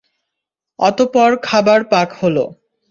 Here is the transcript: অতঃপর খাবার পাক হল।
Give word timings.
অতঃপর 0.79 1.31
খাবার 1.47 1.79
পাক 1.91 2.09
হল। 2.21 2.37